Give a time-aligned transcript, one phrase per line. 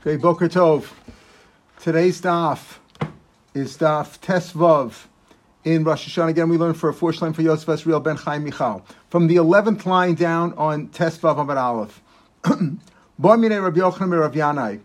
[0.00, 0.90] Okay, Boker Tov.
[1.78, 2.78] Today's daf
[3.52, 5.04] is daf Tesvav
[5.62, 6.30] in Rosh Hashanah.
[6.30, 8.82] Again, we learn for a four shlem for Yosef Esriel ben Chaim Michal.
[9.10, 12.00] From the 11th line down on Tesvav Amad Aleph.
[13.20, 14.80] Boimine Rabbi Yochanan Rav Yanai.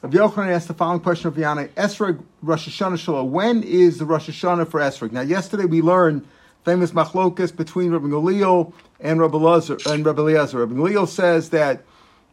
[0.00, 1.68] Rabbi Yochanan asked the following question of Yanai.
[1.74, 3.32] Esrog Rosh Hashanah Shalom.
[3.32, 5.12] When is the Rosh Hashanah for Esrog?
[5.12, 6.26] Now, yesterday we learned
[6.64, 9.76] famous machlokas between Rabbi Galil and Rabbi Eliezer.
[9.86, 10.60] And Rabbi Eliezer.
[10.60, 11.84] Rabbi Galil says that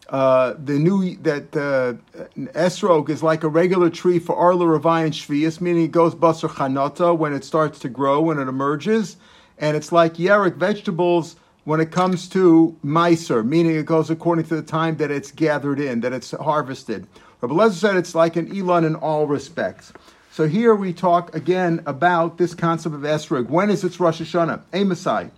[0.09, 1.93] uh, the new that uh,
[2.54, 6.50] esrog is like a regular tree for Arla Ravai and Shvius, meaning it goes basar
[6.50, 9.18] chanata when it starts to grow, when it emerges,
[9.57, 14.56] and it's like yerek vegetables when it comes to miser, meaning it goes according to
[14.56, 17.07] the time that it's gathered in, that it's harvested.
[17.39, 19.93] Rabbi Lezer said it's like an elon in all respects.
[20.31, 23.50] So here we talk again about this concept of esrog.
[23.50, 24.64] When is its Rosh Hashanah?
[24.71, 25.29] Amasai.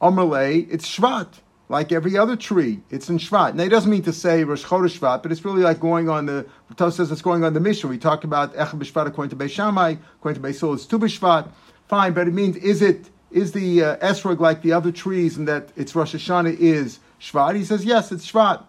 [0.00, 1.28] Amalei, it's Shvat
[1.72, 2.82] like every other tree.
[2.90, 3.54] It's in Shvat.
[3.54, 6.26] Now, it doesn't mean to say Rosh Chodesh Shvat, but it's really like going on
[6.26, 7.88] the, Tos says it's going on the Mishnah.
[7.88, 10.98] We talked about Echad B'Shvat according to Beis Shammai, according to Beis Hillel, it's Tu
[10.98, 11.48] B'Shvat.
[11.88, 15.48] Fine, but it means, is it, is the uh, Esrog like the other trees and
[15.48, 17.56] that it's Rosh Hashanah is Shvat?
[17.56, 18.62] He says, yes, it's Shvat.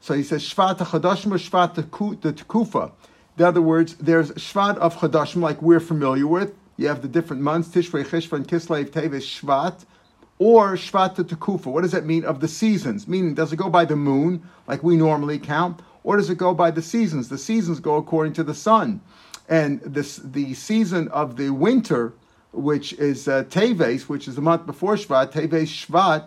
[0.00, 2.92] So he says, Shvat Chadashim or Shvat the Tekufa.
[3.38, 6.54] In other words, there's Shvat of Chadashim like we're familiar with.
[6.76, 9.86] You have the different months, Tishrei, Cheshvan, Kislev, Teves, Shvat
[10.40, 11.66] or Shvat Tekufa.
[11.66, 13.06] What does that mean of the seasons?
[13.06, 16.54] Meaning, does it go by the moon like we normally count, or does it go
[16.54, 17.28] by the seasons?
[17.28, 19.02] The seasons go according to the sun,
[19.50, 22.14] and this the season of the winter,
[22.52, 26.24] which is uh, Teves, which is the month before Shvat, Teves Shvat.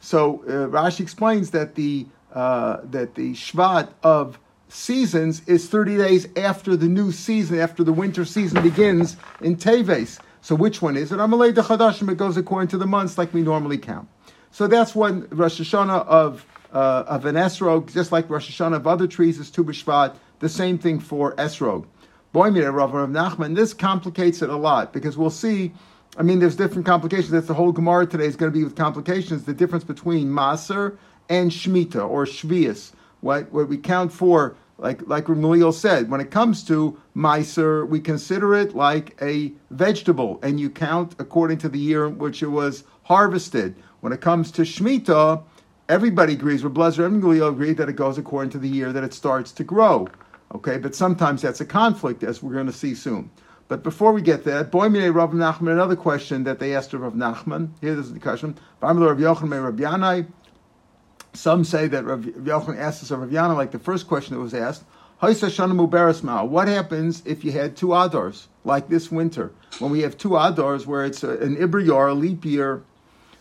[0.00, 6.28] So uh, Rashi explains that the uh, that the Shvat of seasons is 30 days
[6.36, 10.20] after the new season, after the winter season begins in Teves.
[10.40, 11.18] So which one is it?
[11.18, 14.08] Amalei de Chadashim, it goes according to the months like we normally count.
[14.50, 18.86] So that's one Rosh Hashanah of uh, of an esrog, just like Rosh Hashanah of
[18.86, 20.14] other trees is Tu B'Shvat.
[20.40, 21.86] The same thing for esrog.
[22.34, 23.56] Boimir Rav Rav Nachman.
[23.56, 25.72] This complicates it a lot because we'll see.
[26.16, 27.30] I mean, there's different complications.
[27.30, 29.44] That's the whole Gemara today is going to be with complications.
[29.44, 30.96] The difference between Maser
[31.28, 32.92] and Shemitah or Shvius.
[33.20, 38.00] What what we count for like like Ramiliel said, when it comes to Meiser, we
[38.00, 42.48] consider it like a vegetable, and you count according to the year in which it
[42.48, 43.74] was harvested.
[44.00, 45.42] When it comes to Shemitah,
[45.88, 49.02] everybody agrees, with Blazer and Gamaliel agree that it goes according to the year that
[49.02, 50.06] it starts to grow.
[50.54, 53.30] Okay, but sometimes that's a conflict, as we're going to see soon.
[53.66, 57.12] But before we get there, Boimine Rav Nachman, another question that they asked of Rav
[57.12, 57.70] Nachman.
[57.80, 58.56] Here, this is the question.
[58.80, 60.26] Rav Yochanan Rav Yanai.
[61.38, 64.40] Some say that Rav Yochanan asked this of Rav Yanai, like the first question that
[64.40, 64.82] was asked.
[65.20, 70.84] What happens if you had two Adars, like this winter, when we have two Adars
[70.84, 72.82] where it's an Ibriyar, a leap year?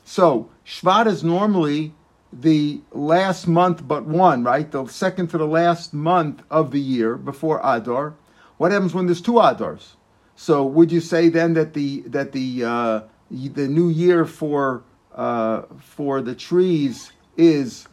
[0.06, 1.96] So, Shvat is normally
[2.31, 4.69] the last month but one, right?
[4.69, 8.13] The second to the last month of the year before Adar.
[8.57, 9.96] What happens when there's two Adars?
[10.36, 14.84] So, would you say then that the that the uh, the new year for
[15.16, 17.88] uh, for the trees is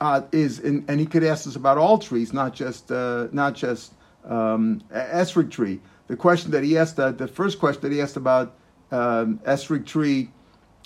[0.00, 3.54] uh, is and, and, he could ask us about all trees, not just uh, not
[3.54, 5.80] just um, esrig tree.
[6.06, 8.54] The question that he asked, uh, the first question that he asked about
[8.90, 10.30] um, esrig tree,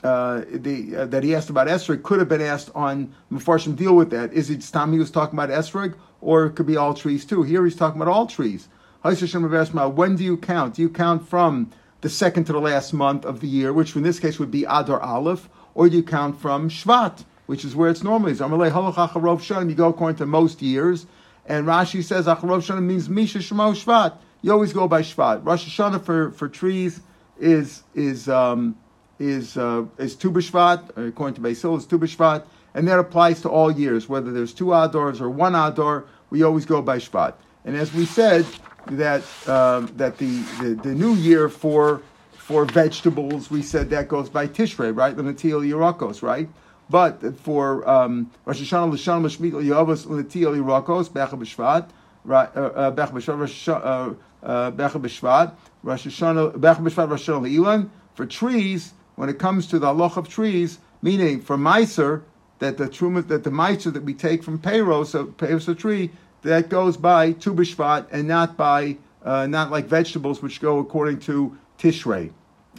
[0.05, 3.97] uh, the uh, that he asked about esrig could have been asked on Mepharshim deal
[3.97, 4.33] with that.
[4.33, 7.43] Is it time he was talking about esrig, or it could be all trees too?
[7.43, 8.69] Here he's talking about all trees.
[9.03, 10.75] When do you count?
[10.75, 11.71] Do you count from
[12.01, 14.65] the second to the last month of the year, which in this case would be
[14.65, 17.25] Adar Aleph, or do you count from Shvat?
[17.49, 18.41] Which is where it's normally is.
[18.41, 21.07] You go according to most years,
[21.47, 24.19] and Rashi says Acharov Shanim means Misha Shemo Shvat.
[24.43, 25.47] You always go by Shvat.
[25.47, 27.01] Rosh Hashanah for, for trees
[27.41, 28.77] is is um,
[29.19, 32.45] is uh, is Tu B'Shvat, according to Basil is Tu B'Shvat,
[32.75, 36.05] and that applies to all years, whether there's two Adors or one Ador.
[36.29, 37.33] We always go by Shvat.
[37.65, 38.45] And as we said,
[38.89, 44.29] that um, that the, the, the new year for for vegetables, we said that goes
[44.29, 45.17] by Tishrei, right?
[45.17, 46.49] The Natil Yerakos, right?
[46.91, 51.91] But for um, Rosh Hashanah, Lashon, Mashmit, Yavos, Letiel, Yirakos, Becha B'Shvat,
[52.29, 55.53] uh, uh, Becha B'Shvat, uh, Becha B'Shvat,
[55.83, 57.91] Rosh Hashanah, Becha B'Shvat, Rosh Hashanah, Ilan.
[58.15, 62.23] For trees, when it comes to the halach of trees, meaning for Meiser,
[62.59, 66.11] that the truma, that the Meiser that we take from Peiros, so Peiros a tree,
[66.43, 71.21] that goes by Tu B'Shvat and not by, uh, not like vegetables which go according
[71.21, 72.31] to Tishrei.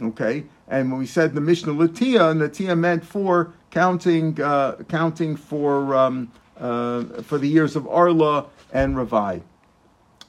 [0.02, 0.44] Okay?
[0.68, 5.94] And when we said the Mishnah Latia, and Latia meant for counting uh, counting for
[5.94, 9.42] um, uh, for the years of Arla and Ravai.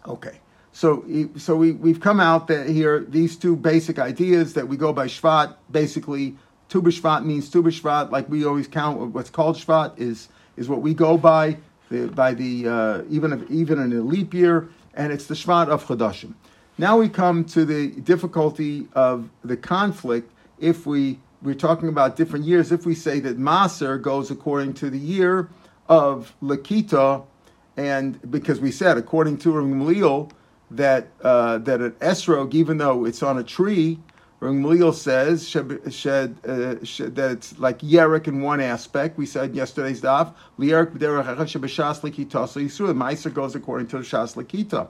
[0.08, 0.40] Okay,
[0.72, 1.06] so
[1.38, 5.08] so we we've come out that here these two basic ideas that we go by
[5.08, 5.56] Shvat.
[5.70, 6.36] Basically,
[6.70, 9.00] Tu B'Shvat means Tu B'Shvat, like we always count.
[9.14, 11.58] What's called Shvat is is what we go by.
[11.92, 15.86] the, by the uh, even even in a leap year, and it's the Shvat of
[15.86, 16.34] Chodashim.
[16.78, 22.46] Now we come to the difficulty of the conflict if we we're talking about different
[22.46, 22.72] years.
[22.72, 25.50] If we say that Maser goes according to the year
[25.90, 27.24] of Lakita,
[27.78, 30.32] and because we said according to Gamliel
[30.72, 34.00] that uh, that an esrog, even though it's on a tree,
[34.42, 39.18] Gamliel says shed, shed, uh, shed, that it's like yerek in one aspect.
[39.18, 42.48] We said yesterday's daf lierek b'derech likita.
[42.48, 44.90] So Yisrael Meiser goes according to the shas likita,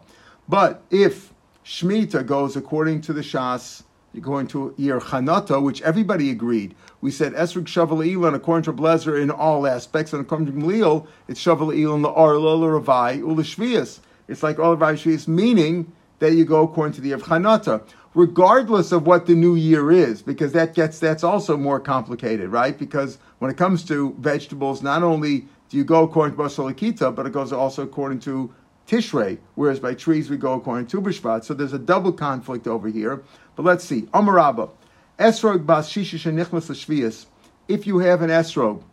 [0.50, 1.34] but if
[1.66, 3.84] Shemitah goes according to the shas
[4.20, 6.76] going to year Chanata, which everybody agreed.
[7.00, 11.08] We said Esrik Shaval Elon according to Blazer in all aspects, and according to Gamliel,
[11.30, 14.00] it's Shaval Elon the Arla Ravai Ulashvias.
[14.28, 17.82] It's like all Ravai Shvias, meaning that you go according to the of Chanata,
[18.14, 22.78] regardless of what the new year is, because that gets that's also more complicated, right?
[22.78, 27.26] Because when it comes to vegetables, not only do you go according to Basalikita, but
[27.26, 28.54] it goes also according to
[28.92, 31.46] Tishrei, whereas by trees we go according to Bishvat.
[31.46, 33.24] So there's a double conflict over here.
[33.56, 34.02] But let's see.
[34.14, 34.70] Amarabba.
[35.18, 37.26] Esrog bas shishish shvias.
[37.70, 38.84] If you have an esrog,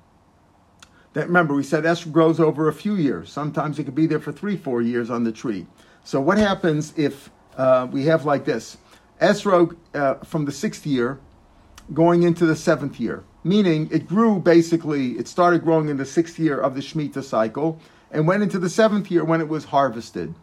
[1.15, 3.33] that remember we said esrog grows over a few years.
[3.33, 5.67] Sometimes it could be there for three, four years on the tree.
[6.05, 8.79] So what happens if uh, we have like this?
[9.21, 11.19] Esrog uh, from the sixth year
[11.93, 16.39] going into the seventh year, meaning it grew basically, it started growing in the sixth
[16.39, 17.81] year of the Shemitah cycle
[18.11, 20.35] and went into the seventh year when it was harvested.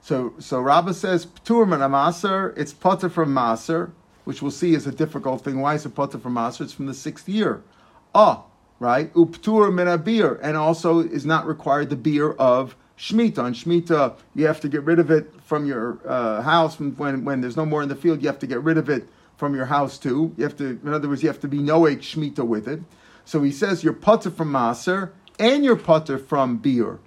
[0.00, 3.90] So, so Rabbah says, Ptur min Maser, it's potter from Maser,
[4.24, 5.60] which we'll see is a difficult thing.
[5.60, 6.62] Why is it potter from Maser?
[6.62, 7.62] It's from the sixth year.
[8.14, 8.44] Ah,
[8.78, 9.12] right?
[9.14, 13.38] Uptur min beer, and also is not required the beer of Shemitah.
[13.38, 17.40] On Shemitah, you have to get rid of it from your uh, house when, when
[17.40, 18.22] there's no more in the field.
[18.22, 19.06] You have to get rid of it
[19.36, 20.34] from your house too.
[20.36, 22.80] You have to, in other words, you have to be noeg Shemitah with it.
[23.24, 26.98] So he says you're potter from Maser and you're potter from beer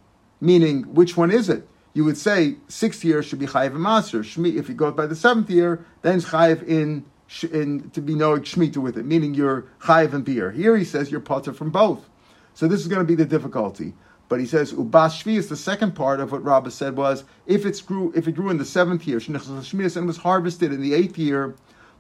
[0.43, 1.67] meaning which one is it?
[1.93, 4.19] You would say sixth year should be chayiv maser.
[4.19, 7.05] Shmi, if you go by the seventh year, then chayiv in,
[7.51, 10.51] in to be no shmita with it, meaning you're chayiv and beer.
[10.51, 12.09] Here he says you're potter from both.
[12.53, 13.93] So this is going to be the difficulty.
[14.27, 17.65] But he says ubas shvi is the second part of what Rabbah said was if
[17.65, 21.17] it grew if it grew in the seventh year and was harvested in the eighth
[21.17, 21.55] year,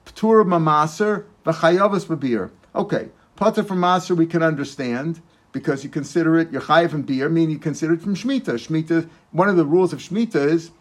[0.05, 2.49] ptur mamaser v'chayavas babir.
[2.75, 5.21] Okay, potter from maser we can understand
[5.53, 8.55] because you consider it, you're chayiv and beer, meaning you consider it from Shemitah.
[8.55, 10.71] Shemitah, one of the rules of Shemitah is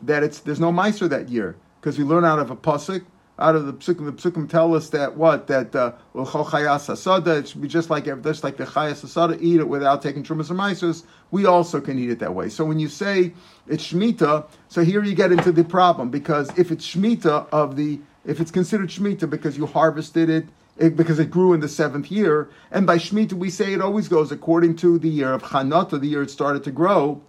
[0.00, 3.04] that it's there's no Meiser that year, because we learn out of a Pasuk,
[3.40, 5.46] out of the Psukim, the Psukim tell us that what?
[5.46, 10.02] That uh, it should be just like, just like the Chayas Asada, eat it without
[10.02, 12.48] taking Trumas or Meisers, we also can eat it that way.
[12.50, 13.32] So when you say
[13.66, 17.98] it's Shemitah, so here you get into the problem, because if it's Shemitah of the,
[18.26, 20.46] if it's considered Shemitah because you harvested it,
[20.80, 22.48] it, because it grew in the seventh year.
[22.70, 26.06] And by Shemitah, we say it always goes according to the year of Chanata, the
[26.06, 27.22] year it started to grow.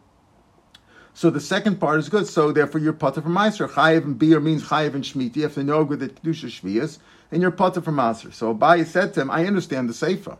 [1.14, 2.26] So the second part is good.
[2.26, 3.68] So therefore, you're potter from Meiser.
[3.70, 5.36] Chayiv and beer means Chayiv and Shemitah.
[5.36, 7.00] You have to know with the Kedusha Shvias,
[7.30, 8.34] and you're potter from Meiser.
[8.34, 10.38] So Abaye said to him, I understand the Seifa.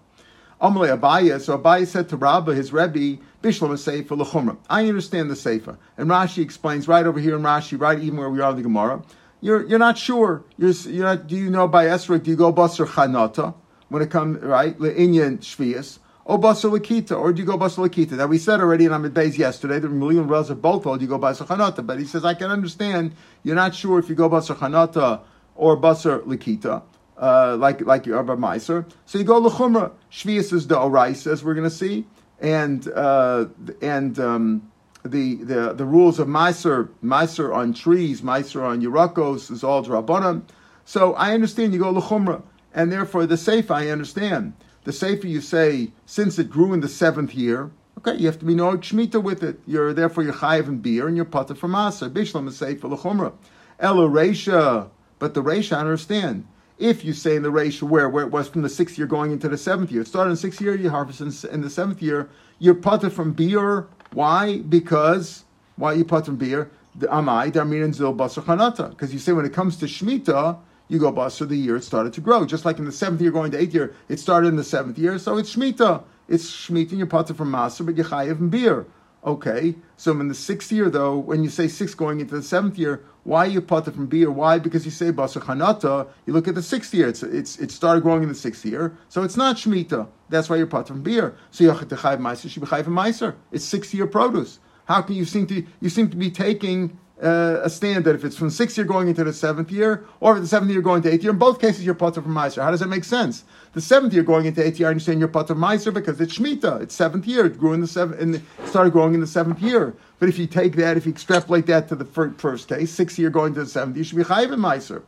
[0.62, 4.56] Amalei Abaye, so Abaye said to Rabbah, his Rebbe, Bishlam Seifa L'chumra.
[4.70, 5.78] I understand the Seifa.
[5.98, 8.64] And Rashi explains right over here in Rashi, right even where we are in the
[8.64, 9.04] Gemara,
[9.42, 10.44] you're you're not sure.
[10.58, 13.54] You're, you're not, do you know by Esrog, do you go Basar Chanata
[13.90, 14.78] when it comes, right?
[14.78, 16.00] Le'inyan Shvias.
[16.24, 18.12] Or Basar Lakita, or do you go Basar Lakita?
[18.12, 21.18] That we said already in Amid Beis yesterday, the Million are both old, you go
[21.18, 24.56] Basar Chanata, but he says, I can understand, you're not sure if you go Basar
[24.56, 25.22] Chanata
[25.56, 26.84] or Basar Lakita.
[27.18, 28.84] Uh, like like your Abba Meiser.
[29.06, 29.92] So you go Lechumra.
[30.12, 32.08] Shvius is the Orais, as we're going to see,
[32.40, 33.46] and uh,
[33.80, 34.71] and um,
[35.04, 40.44] the, the, the rules of Meiser, Meiser on trees, Meiser on Yerakos is all Drabanan.
[40.86, 42.42] So I understand you go Lechumra,
[42.74, 44.54] and therefore the Sefer I understand.
[44.84, 48.46] The Sefer you say, since it grew in the seventh year, okay, you have to
[48.46, 49.60] be no Shemitah with it.
[49.66, 52.10] You're therefore you're Chayiv and beer, and you're Pata for Maser.
[52.10, 53.34] Bishlam is Sefer Lechumra.
[53.80, 54.90] Elo Reisha,
[55.20, 56.48] but the Reisha I understand.
[56.78, 59.32] If you say in the Reisha where, where it was from the sixth year going
[59.32, 61.70] into the seventh year, it started in the sixth year, you harvest in, in the
[61.70, 64.60] seventh year, you're Pata from beer why?
[64.60, 66.70] Because why you put in beer?
[66.96, 68.14] The amai darmin zil.
[68.14, 70.58] Because you say when it comes to shmita,
[70.90, 72.46] you go basar the year it started to grow.
[72.46, 74.98] Just like in the seventh year going to eighth year, it started in the seventh
[74.98, 76.04] year, so it's shmita.
[76.28, 78.86] It's shmita and you put from maser, but you chayiv beer.
[79.24, 82.80] Okay, so in the sixth year though, when you say six going into the seventh
[82.80, 84.32] year, why you put it from beer?
[84.32, 84.58] Why?
[84.58, 86.08] Because you say basar chanata.
[86.26, 87.08] You look at the sixth year.
[87.08, 90.08] It's, it's it started growing in the sixth year, so it's not shmita.
[90.30, 91.36] That's why you're potter from beer.
[91.52, 93.36] So you chayv meiser should be chayv meiser.
[93.52, 94.58] It's six year produce.
[94.86, 98.36] How can you seem to you seem to be taking uh, a standard if it's
[98.36, 101.14] from sixth year going into the seventh year, or if the seventh year going to
[101.14, 101.32] eighth year.
[101.32, 102.64] In both cases, you're potter from Meiser.
[102.64, 103.44] How does that make sense?
[103.74, 106.38] The seventh year going into eighth year, I understand you're potter from Meiser because it's
[106.38, 106.82] Shemitah.
[106.82, 107.46] It's seventh year.
[107.46, 109.96] It grew in the seventh, the, started growing in the seventh year.
[110.20, 113.20] But if you take that, if you extrapolate that to the first, first case, sixth
[113.20, 115.04] year going to the seventh, you should be chayiv in Meiser.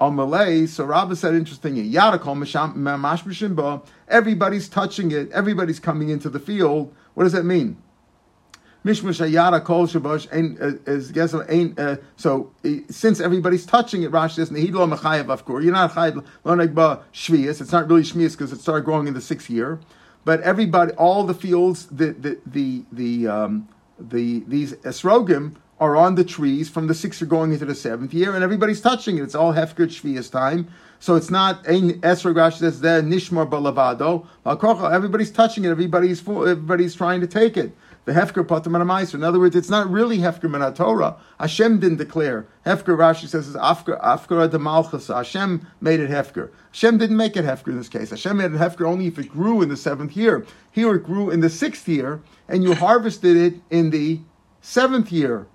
[0.00, 1.98] On Malay, so Rabbi said interestingly,
[4.08, 6.94] everybody's touching it, everybody's coming into the field.
[7.14, 7.76] What does that mean?
[8.88, 12.50] Kol Shabosh ain't uh, so
[12.90, 15.62] since everybody's touching it, Rashi says Nehidlo Mechayev Afkur.
[15.62, 17.60] You're not Chayev Lonegba Shvius.
[17.60, 19.80] It's not really Shvius because it started growing in the sixth year.
[20.24, 23.68] But everybody, all the fields, the the the the um,
[23.98, 28.12] the these esrogim are on the trees from the sixth year going into the seventh
[28.12, 29.22] year, and everybody's touching it.
[29.22, 30.68] It's all hefker shvius time.
[31.00, 34.26] So it's not esrog Rashi says there nishmar balavado.
[34.92, 35.68] Everybody's touching it.
[35.68, 37.76] Everybody's everybody's trying to take it
[38.08, 41.16] the Hefker Patam In other words, it's not really Hefker Min Torah.
[41.38, 42.46] Hashem didn't declare.
[42.64, 45.08] Hefker, Rashi says, is Afkara de Malchus.
[45.08, 46.50] Hashem made it Hefker.
[46.70, 48.08] Hashem didn't make it Hefker in this case.
[48.08, 50.46] Hashem made it Hefker only if it grew in the seventh year.
[50.72, 54.20] Here it grew in the sixth year, and you harvested it in the
[54.62, 55.46] seventh year.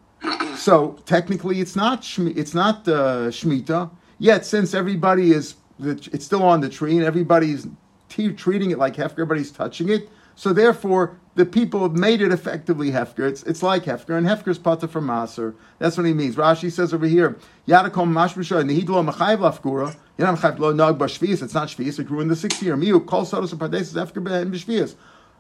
[0.55, 3.89] So technically, it's not it's not uh, Shemitah.
[4.19, 7.65] Yet, since everybody is, it's still on the tree, and everybody's
[8.09, 10.07] treating it like Hefker, everybody's touching it.
[10.35, 13.27] So therefore, the people have made it effectively hefker.
[13.27, 15.55] It's, it's like hefker, and hefker's pata from maser.
[15.79, 16.35] That's what he means.
[16.35, 17.37] Rashi says over here,
[17.67, 19.95] yadakom mashmisha nehidlo machayv lafgura.
[20.17, 21.41] You know, machayv lo nog b'shvius.
[21.41, 21.99] It's not shvius.
[21.99, 22.75] It grew in the sixth year.
[22.75, 24.95] Miu kol sodos and pardesis hefker ben b'shvius.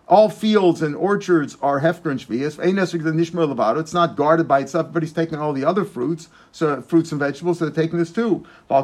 [0.05, 2.57] All fields and orchards are hefker and shvius.
[2.57, 3.79] the nishmer levado.
[3.79, 7.19] It's not guarded by itself, but he's taking all the other fruits, so fruits and
[7.19, 7.59] vegetables.
[7.59, 8.45] So they're taking this too.
[8.69, 8.83] So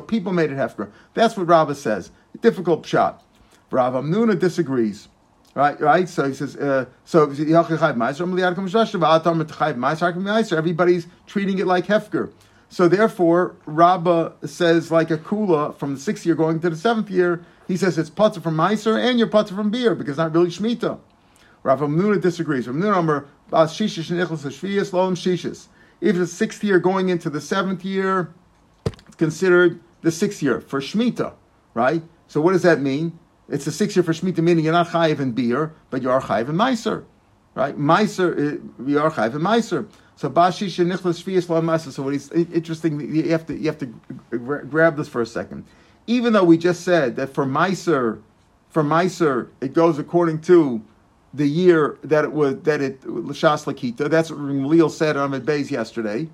[0.00, 0.90] people made it hefker.
[1.14, 2.12] That's what Rabbah says.
[2.40, 3.24] Difficult shot.
[3.72, 5.08] Rav Amnuna disagrees.
[5.54, 6.08] Right, right.
[6.08, 7.30] So he says, uh, so
[10.56, 12.32] everybody's treating it like hefker.
[12.70, 17.10] So therefore, Rabbah says like a kula from the sixth year going to the seventh
[17.10, 17.44] year.
[17.68, 20.98] He says it's putter from Meiser and you're from beer because it's not really shmita.
[21.62, 22.66] Rav Amnuna disagrees.
[22.66, 23.26] Rav Amnuna
[26.00, 28.32] If the sixth year going into the seventh year,
[28.86, 31.34] it's considered the sixth year for shmita,
[31.74, 32.02] right?
[32.26, 33.18] So what does that mean?
[33.48, 36.20] It's a six year for Shemitah, meaning you're not chayiv in beer, but you are
[36.20, 37.04] chayiv in meiser,
[37.54, 37.76] right?
[37.76, 39.88] Meiser, uh, you are chayiv in meiser.
[40.16, 41.90] So bashish and nichlas shviyas meiser.
[41.90, 43.86] So what he's interesting, you have to you have to
[44.30, 45.64] grab this for a second.
[46.06, 48.22] Even though we just said that for meiser,
[48.70, 50.82] for meiser, it goes according to
[51.34, 54.08] the year that it was that it l'shas lakita.
[54.08, 56.28] That's what Leal said on Beis yesterday.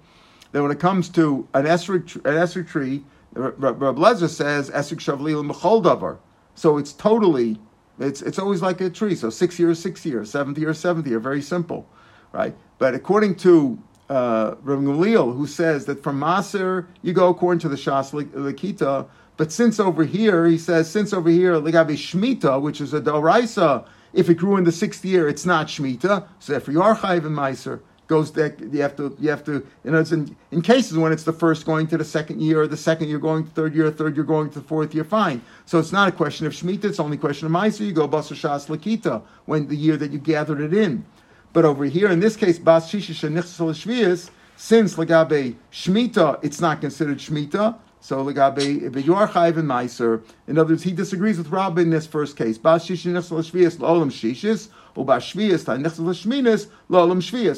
[0.52, 5.34] That when it comes to an esrig an esrig tree, Rab Lezer says esrig shavli
[5.34, 6.18] l'mechol davar.
[6.58, 7.56] So it's totally,
[8.00, 9.14] it's, it's always like a tree.
[9.14, 11.88] So six years, six years, seventh year, seventh year, very simple,
[12.32, 12.52] right?
[12.78, 13.78] But according to
[14.10, 19.06] uh, Rabbi Gamliel, who says that from Maser, you go according to the Shas Lakita,
[19.36, 23.86] but since over here, he says, since over here, Ligavi Shmita, which is a Doraisa,
[24.12, 27.24] if it grew in the sixth year, it's not Shmita, so therefore you are Chayiv
[27.24, 30.62] and Meiser goes that you have to you have to you know it's in, in
[30.62, 33.44] cases when it's the first going to the second year or the second year going
[33.44, 35.40] to third year third year going to the fourth year fine.
[35.66, 37.80] So it's not a question of shmita it's only a question of ma'aser.
[37.86, 41.04] You go basar shas lakita when the year that you gathered it in.
[41.52, 47.18] But over here in this case bas shishish shvius since lagabe shmita it's not considered
[47.18, 51.90] shmita so legabe b'yor chayv and meiser in other words he disagrees with Rabbi in
[51.90, 52.56] this first case.
[52.56, 54.68] Bas shvius olam shishis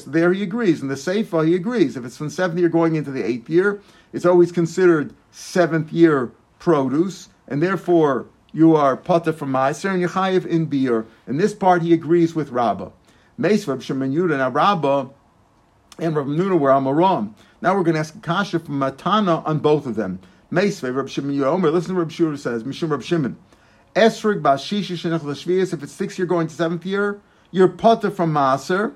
[0.05, 0.83] there he agrees.
[0.83, 1.97] In the Seifa, he agrees.
[1.97, 3.81] If it's from seventh year going into the eighth year,
[4.13, 10.45] it's always considered seventh year produce, and therefore you are pata from Meiser and Yechayev
[10.47, 11.07] in beer.
[11.27, 12.91] In this part, he agrees with Rabbah.
[13.39, 14.37] Meisvab Shemon Yudah.
[14.37, 15.09] Now, Rabbah
[15.99, 17.35] and Rav Nuna were Amaram.
[17.63, 20.21] Now we're going to ask kasha from Matana on both of them.
[20.53, 21.73] Meisvab Rav Shimon Yudah.
[21.73, 23.37] Listen to Rav Shura says, Mishum Rav Shimon.
[23.95, 27.21] Esrig Bashishi Shenech If it's sixth year going to seventh year,
[27.51, 28.95] you're putter from Maser,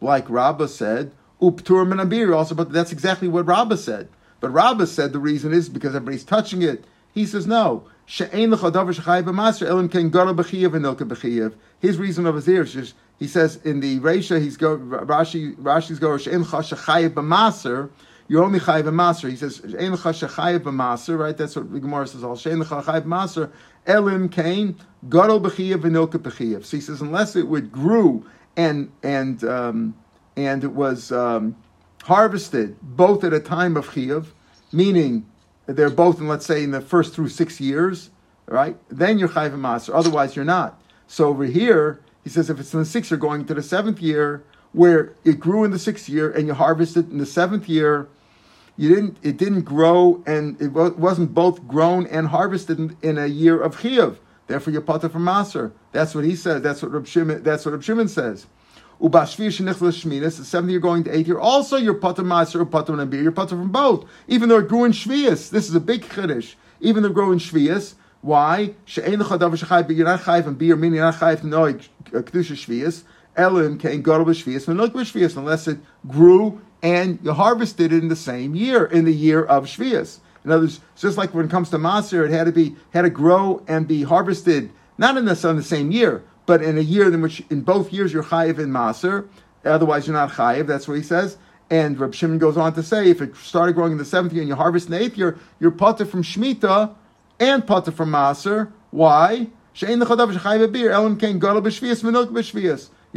[0.00, 4.08] like Rabbah said, uptur minabir also, but that's exactly what Rabbah said.
[4.40, 6.84] But Rabbah said the reason is because everybody's touching it.
[7.12, 7.84] He says no.
[8.06, 8.52] His reason
[12.26, 16.44] over here is is he says in the Resha, he's go Rashi Rashi's go she'en
[16.44, 17.90] chachayev b'maser.
[18.26, 19.30] You're only chayev b'maser.
[19.30, 21.16] He says she'en chachayev b'maser.
[21.16, 21.36] Right?
[21.36, 22.24] That's what Gemara says.
[22.24, 23.52] All she'en chachayev b'maser.
[23.86, 24.76] Elim Cain,
[25.08, 26.64] Gadol Bechiyev, Vinilka Bechiyev.
[26.64, 28.24] So he says, unless it would grew
[28.56, 29.94] and and um,
[30.36, 31.56] and it was um,
[32.04, 34.26] harvested both at a time of Chiyav,
[34.72, 35.26] meaning
[35.66, 38.10] they're both in, let's say, in the first through six years,
[38.46, 38.76] right?
[38.88, 39.94] Then you're Chayv Master.
[39.94, 40.80] Otherwise, you're not.
[41.06, 44.00] So over here, he says, if it's in the sixth, you're going to the seventh
[44.00, 48.08] year, where it grew in the sixth year and you harvested in the seventh year.
[48.82, 49.18] You didn't.
[49.22, 53.76] It didn't grow, and it wasn't both grown and harvested in, in a year of
[53.76, 54.16] chiyuv.
[54.48, 55.70] Therefore, you're potter from maser.
[55.92, 56.62] That's what he says.
[56.62, 57.44] That's what Reb Shimon.
[57.44, 58.48] That's what Reb Shimon says.
[58.98, 59.24] the
[60.44, 61.38] seventh year going to eighth year.
[61.38, 63.22] Also, you're potter maser or potter and beer.
[63.22, 65.48] You're potter from both, even though it grew in shvius.
[65.48, 66.56] This is a big chiddush.
[66.80, 67.94] Even though it grew in shvius.
[68.20, 68.74] Why?
[68.84, 72.56] She'ein l'chadav shechayv, but you're not chayv and beer, meaning you're not chayv no kedusha
[72.56, 73.04] shvius.
[73.36, 78.08] Elim came gadol b'shvius, and look b'shvius, unless it grew and you harvested it in
[78.08, 80.18] the same year, in the year of shvius.
[80.44, 83.02] In other words, just like when it comes to maser, it had to be had
[83.02, 87.12] to grow and be harvested not in the, the same year, but in a year
[87.12, 89.26] in which in both years you're chayiv in maser.
[89.64, 90.66] Otherwise, you're not chayiv.
[90.66, 91.36] That's what he says.
[91.70, 94.42] And Reb Shimon goes on to say, if it started growing in the seventh year
[94.42, 96.94] and you harvest in the eighth year, you're potter from shmita
[97.40, 98.70] and potter from maser.
[98.90, 99.46] Why?
[99.74, 99.96] You're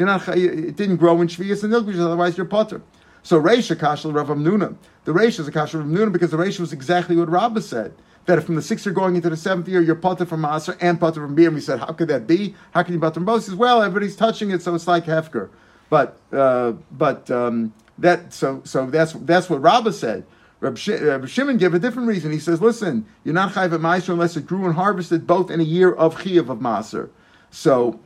[0.05, 0.27] not.
[0.29, 2.81] It didn't grow in shvius and milk, otherwise you're potter.
[3.25, 4.75] So Reish Akashal Rav Amnuna.
[5.05, 7.91] The Reish is Akashal Rav Amnuna because the Reish was exactly what Rabbah said.
[8.27, 10.99] That from the sixth year going into the seventh year, you're potter from Maser and
[10.99, 11.47] potter from beer.
[11.47, 12.53] And we said, how could that be?
[12.71, 13.41] How can you potter from both?
[13.41, 15.49] He says, well, everybody's touching it, so it's like Hefker.
[15.89, 20.23] But uh, but um, that so so that's that's what Rabbah said.
[20.59, 22.31] Rab, Shimon gave a different reason.
[22.31, 25.59] He says, listen, you're not chayv at Maser unless it grew and harvested both in
[25.59, 27.09] a year of chiyav of Maser.
[27.49, 27.99] So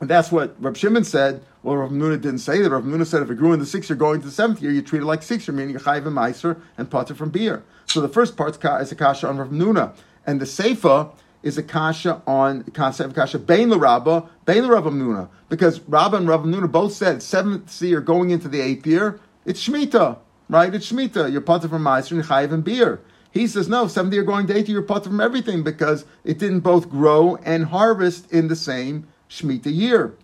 [0.00, 1.44] that's what Rab Shimon said.
[1.64, 2.68] Well, Rav Nuna didn't say that.
[2.68, 4.70] Rav Nuna said if it grew in the sixth year, going to the seventh year,
[4.70, 7.64] you treat it like sixth year, meaning chayiv and meiser and potter from beer.
[7.86, 9.94] So the first part is a kasha on Rav Nuna,
[10.26, 14.68] and the seifa is a kasha on concept of kasha bein the Rabba, bein the
[14.68, 18.86] Rav Nuna, because Rabba and Rav Nuna both said seventh year going into the eighth
[18.86, 20.18] year, it's shmita,
[20.50, 20.74] right?
[20.74, 21.32] It's shmita.
[21.32, 23.00] You're potter from meiser and chayiv and beer.
[23.30, 26.38] He says no, seventh year going to eighth year, you're potter from everything because it
[26.38, 30.14] didn't both grow and harvest in the same shmita year.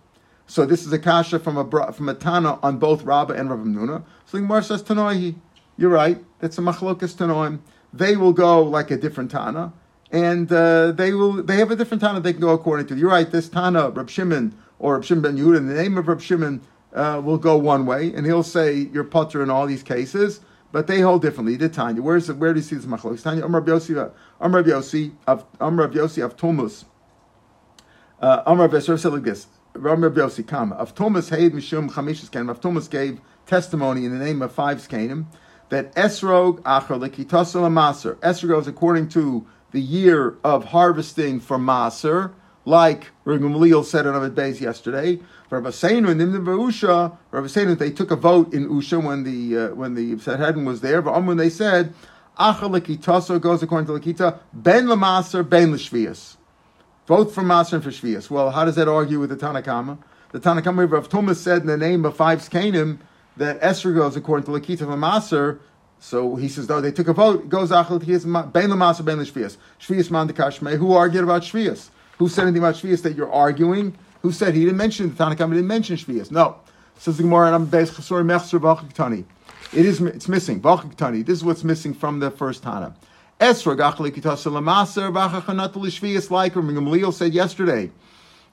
[0.51, 3.59] So this is a kasha from a from a Tana on both Rabba and Rav
[3.59, 4.03] Nuna.
[4.25, 5.35] So the Gemara says Tanoihi.
[5.77, 6.21] You're right.
[6.39, 7.59] That's a machlokas Tanoim.
[7.93, 9.71] They will go like a different Tana,
[10.11, 12.97] and uh, they will they have a different Tana they can go according to.
[12.97, 13.31] You're right.
[13.31, 16.59] This Tana, Rab Shimon or Rab Shimon ben Yehuda, in the name of Rab Shimon,
[16.93, 20.41] uh, will go one way, and he'll say you're putter in all these cases.
[20.73, 21.55] But they hold differently.
[21.55, 23.23] The Tanya, where's where do you see this machlokas?
[23.23, 24.11] Tanya, Amr Yossi,
[24.41, 26.83] Amr Yossi of Amr Yossi of Tumus.
[28.19, 29.47] Uh, Amr Yossi said like this.
[29.73, 30.09] Rabbi.
[30.09, 32.49] Avtomus Haid Mishum Kenim.
[32.49, 35.25] Of Thomas gave testimony in the name of five Skenim
[35.69, 38.15] that Esrog Achar Lekitosel Maser.
[38.15, 42.33] Esrog goes according to the year of harvesting for Maser,
[42.65, 45.19] like Gamliel said on Amid Beis yesterday.
[45.49, 49.57] Rabbi Seinu and Nimdim Usha, Rabbi Seinu, they took a vote in Usha when the
[49.57, 51.93] uh, when the Sanhedrin was there, but when they said
[52.37, 56.35] Achar Lekitoso goes according to Lekita, Ben Lamaser, Ben Lishvias
[57.05, 58.29] both for Maser and for Shvias.
[58.29, 59.97] Well, how does that argue with the Tanakama?
[60.31, 62.99] The Tanakama Avtomus said in the name of five Skanim
[63.37, 65.59] that Esther goes according to Lakita of Maser.
[65.99, 67.49] So he says, no, they took a vote.
[67.49, 69.57] Goes Achel Ben Maser Ben Shvias.
[69.79, 70.77] Shvias Mandakashme.
[70.77, 71.89] Who argued about Shvias?
[72.17, 73.95] Who said anything about Shvias that you're arguing?
[74.21, 76.31] Who said he didn't mention the Tanakama didn't mention Shvias?
[76.31, 76.57] No.
[76.97, 77.69] Says the Gemara, and I'm
[79.73, 80.61] It is it's missing.
[80.61, 82.95] This is what's missing from the first Tana.
[83.41, 83.75] Esra
[86.29, 87.89] like Gamliel said yesterday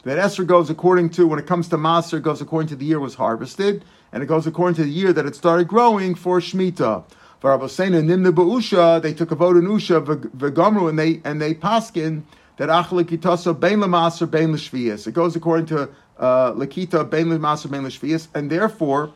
[0.05, 2.99] that Esra goes according to when it comes to Maser goes according to the year
[2.99, 7.05] was harvested and it goes according to the year that it started growing for Shemitah.
[7.41, 11.53] For Abosena Nimna Ba'usha, they took a vote in Usha V'gamru and they and they
[11.53, 12.23] paskin
[12.57, 15.07] that Achal Kitasa Bein Lamaser Bein L'Shvias.
[15.07, 19.13] It goes according to uh, Lakita Bein Lamaser L'Shvias, and therefore,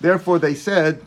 [0.00, 1.04] therefore they said,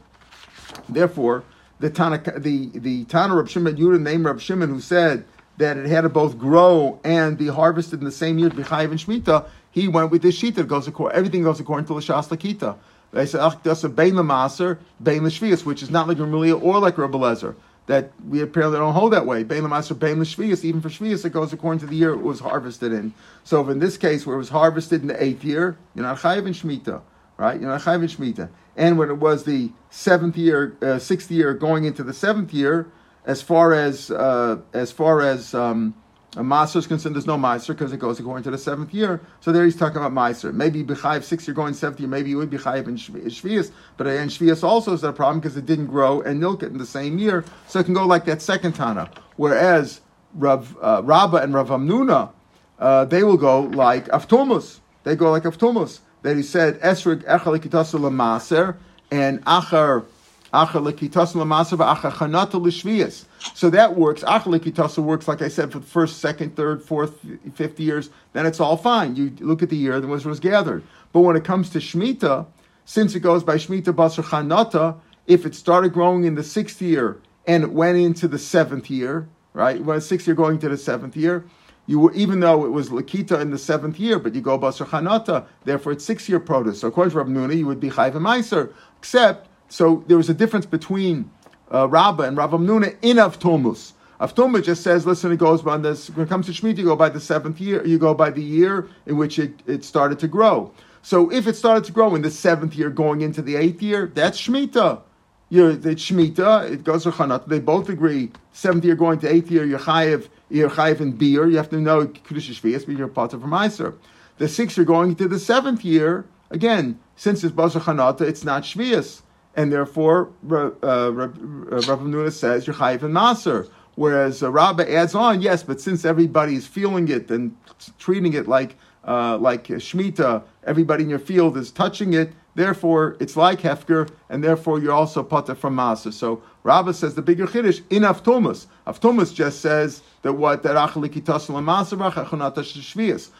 [0.90, 1.46] therefore
[1.84, 5.26] the Tana, the the Tana Rab Shimon Yudah named Rab Shimon who said
[5.58, 9.00] that it had to both grow and be harvested in the same year, B'chayiv and
[9.00, 12.78] Shemitah, he went with this sheet that goes according, everything goes according to Lashas Lakita.
[13.12, 16.80] They said, Ach, that's a Bein Lamaser, Bein Lashvias, which is not like Ramelia or
[16.80, 17.54] like Rabbi Lezer.
[17.88, 19.44] That we apparently don't hold that way.
[19.44, 22.40] Bein Lamaser, Bein Lashvias, even for Shvias, it goes according to the year it was
[22.40, 23.14] harvested in.
[23.44, 26.46] So in this case, where it was harvested in the eighth year, you're not Chayiv
[26.46, 27.02] and Shemitah,
[27.44, 27.60] right?
[27.60, 31.86] You're not and Shemitah and when it was the seventh year, uh, sixth year going
[31.86, 32.92] into the seventh year,
[33.26, 35.94] as far as uh, as far as um,
[36.36, 39.22] a master is concerned, there's no master because it goes according to the seventh year.
[39.42, 40.52] So there he's talking about master.
[40.52, 44.08] Maybe b'chayiv six year going seventh year, maybe you would be chayiv in shvius, but
[44.08, 46.78] in shvius also is that a problem because it didn't grow and milk it in
[46.80, 49.10] the same year, so it can go like that second tana.
[49.38, 50.02] Whereas
[50.34, 52.32] Rav uh, Rabba and Rav Amnuna,
[52.80, 54.80] uh, they will go like Avtomus.
[55.04, 58.76] They go like Avtomus that he said Esrig Echel Likitasu
[59.12, 60.06] and Achar
[60.54, 63.26] Achar Likitasu Lamaser Achar Chanata Lishvias.
[63.54, 64.24] So that works.
[64.24, 67.20] Achar Likitasu works, like I said, for the first, second, third, fourth,
[67.54, 68.10] fifth years.
[68.34, 69.16] Then it's all fine.
[69.16, 70.84] You look at the year that was was gathered.
[71.12, 72.46] But when it comes to Shemitah,
[72.86, 77.18] since it goes by Shemitah Basar Chanata, if it started growing in the sixth year
[77.48, 79.84] and it went into the seventh year, right?
[79.84, 81.46] When sixth year going to the seventh year,
[81.86, 84.88] you were, even though it was Lakita in the seventh year, but you go Basar
[84.88, 86.80] Chanata, therefore it's six year produce.
[86.80, 90.34] So according to Rav Nuna, you would be Chayv Meiser, except, so there was a
[90.34, 91.30] difference between
[91.74, 93.94] uh, Rabbah and Rav Nuna in Avtomus.
[94.22, 96.96] Avtoma just says, listen, it goes by this, when it comes to Shemitah, you go
[96.96, 100.30] by the seventh year, you go by the year in which it, it started to
[100.30, 100.72] grow.
[101.02, 104.10] So if it started to grow in the seventh year going into the eighth year,
[104.14, 105.02] that's Shemitah.
[105.50, 107.48] You're, the Shemitah, it goes to Chanat.
[107.48, 108.32] They both agree.
[108.54, 111.48] Seventh year going to eighth year, you're chayiv, you're chayiv in beer.
[111.48, 113.96] You have to know Kiddush Shvias, but you're part of Meiser.
[114.38, 118.64] The sixth year going into the seventh year, again, since it's Basar Chanata, it's not
[118.64, 119.22] Shvias.
[119.56, 123.70] And therefore, uh, Rabbi Nuna says you're chayiv in Maser.
[123.96, 127.56] Whereas uh, Rabbah adds on, yes, but since everybody is feeling it and
[128.00, 133.36] treating it like uh, like Shemitah, everybody in your field is touching it, Therefore, it's
[133.36, 136.14] like Hefker, and therefore you're also potter from Masa.
[136.14, 138.68] So Rabbah says the bigger Chiddush in Avtomus.
[138.88, 140.78] Avtomus just says that what that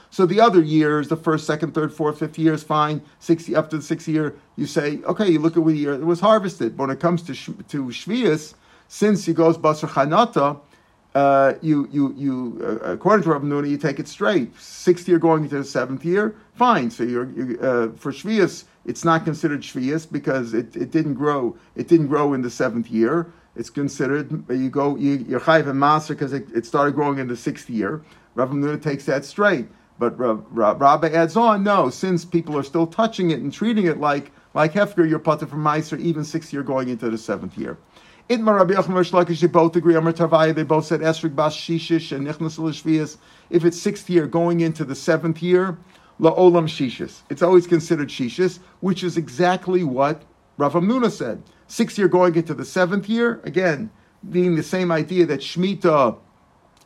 [0.10, 3.02] So the other years, the first, second, third, fourth, fifth year is fine.
[3.20, 5.30] Sixty up to the sixth year, you say okay.
[5.30, 6.78] You look at what year it was harvested.
[6.78, 8.54] But when it comes to to Shvius,
[8.88, 10.60] since he goes Basar Chanata,
[11.16, 14.60] uh, you, you, you, uh, according to Rabbi Nuna, you take it straight.
[14.60, 16.90] Sixth year going into the seventh year, fine.
[16.90, 21.56] So you're, you, uh, for Shvius, it's not considered Shvius because it, it didn't grow.
[21.76, 23.32] It didn't grow in the seventh year.
[23.56, 27.28] It's considered you go you, you're chayiv and master because it, it, started growing in
[27.28, 28.04] the sixth year.
[28.36, 29.68] Rabbi Nuna takes that straight,
[30.00, 31.90] but Rabbi adds on no.
[31.90, 35.64] Since people are still touching it and treating it like like hefker, you're putter from
[35.64, 37.78] Meiser even sixth year going into the seventh year.
[38.30, 39.94] Itmar Rabbi they both agree.
[39.94, 43.18] Tavaya, they both said Esrik Bas Shishish and Nichnas.
[43.50, 45.78] If it's sixth year going into the seventh year,
[46.20, 47.22] La'olam Shishis.
[47.30, 50.24] It's always considered Shishis, which is exactly what
[50.58, 51.44] Rav Amnuna said.
[51.68, 53.90] Sixth year going into the seventh year, again,
[54.30, 56.18] being the same idea that Shemitah,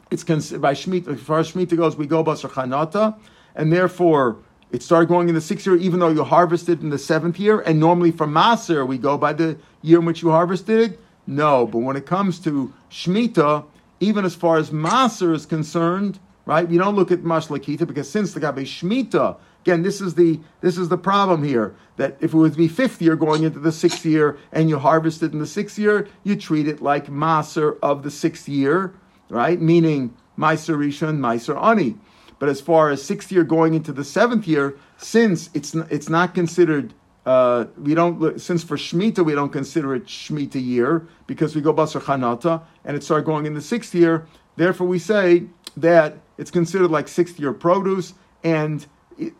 [0.10, 3.18] it's considered by Shemitah, as far as Shemitah goes, we go Basar Chanata,
[3.56, 4.38] and therefore
[4.72, 7.60] it started going in the sixth year, even though you harvested in the seventh year,
[7.62, 11.68] and normally for Maser, we go by the year in which you harvested it no,
[11.68, 13.66] but when it comes to Shemitah,
[14.00, 16.68] even as far as Maser is concerned, right?
[16.68, 20.78] We don't look at Mashlakita because since the Gabe Shemitah, again, this is the this
[20.78, 21.76] is the problem here.
[21.98, 25.22] That if it would be fifth year going into the sixth year and you harvest
[25.22, 28.94] it in the sixth year, you treat it like Maser of the sixth year,
[29.30, 29.60] right?
[29.60, 31.98] Meaning Meiser Rishon, Meiser Ani.
[32.40, 36.34] But as far as sixth year going into the seventh year, since it's it's not
[36.34, 36.94] considered
[37.26, 41.74] uh, we don't since for Shemitah we don't consider it Shemitah year because we go
[41.74, 44.26] Basar Chanata and it started going in the sixth year.
[44.56, 45.44] Therefore, we say
[45.76, 48.86] that it's considered like sixth year produce, and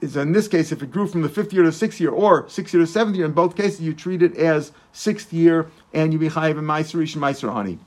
[0.02, 2.50] is in this case if it grew from the fifth year to sixth year or
[2.50, 3.26] sixth year to seventh year.
[3.26, 7.00] In both cases, you treat it as sixth year, and you be chayiv and meiser
[7.00, 7.80] and meiser honey.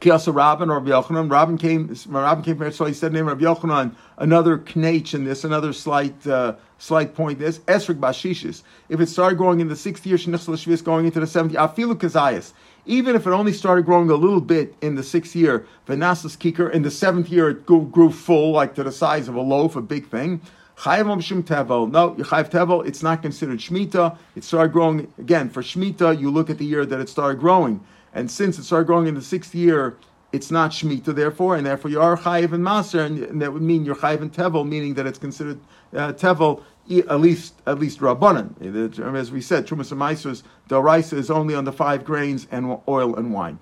[0.00, 1.30] Kiyasa Rabin or Rabbi Yochanan.
[1.30, 5.44] Rabin came, Rabin came from so he said name Rabbi Yochanan, another knach in this,
[5.44, 7.38] another slight uh, slight point.
[7.38, 8.62] This Esrik Bashishis.
[8.90, 11.94] If it started growing in the sixth year, Shnichel going into the seventh year, Afilu
[11.94, 12.52] Kazayas.
[12.86, 16.70] Even if it only started growing a little bit in the sixth year, Vanasas Kikar,
[16.70, 19.76] in the seventh year it grew, grew, full, like to the size of a loaf,
[19.76, 20.40] a big thing.
[20.76, 21.90] Chayav Tevel.
[21.90, 24.18] No, Chayav Tevel, it's not considered Shemitah.
[24.36, 27.80] It started growing, again, for Shemitah, you look at the year that it started growing.
[28.12, 29.96] And since it started growing in the sixth year,
[30.32, 33.62] it's not Shemitah, therefore, and therefore you are Chayiv and Maser, and, and, that would
[33.62, 35.60] mean you're Chayiv and Tevel, meaning that it's considered
[35.94, 39.16] uh, Tevel, at least at least Rabbanan.
[39.16, 43.16] As we said, Trumas and Maisers, Doraisa is only on the five grains and oil
[43.16, 43.58] and wine.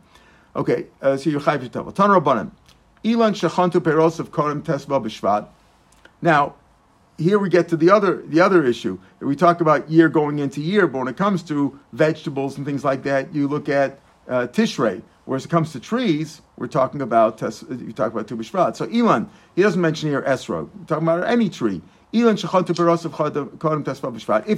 [0.54, 1.94] Okay, uh, so you're Chayiv and Tevel.
[1.94, 2.50] Tan Rabbanan.
[3.04, 5.48] Ilan Shechantu Peros of Korim Tesva B'Shvat.
[6.20, 6.54] Now,
[7.18, 8.98] here we get to the other the other issue.
[9.20, 12.84] We talk about year going into year, but when it comes to vegetables and things
[12.84, 15.02] like that, you look at uh, Tishrei.
[15.24, 18.76] Whereas it comes to trees, we're talking about you talk about Tu B'Shvat.
[18.76, 20.68] So Elon, he doesn't mention here Esro.
[20.78, 21.80] We're talking about any tree.
[22.14, 22.42] If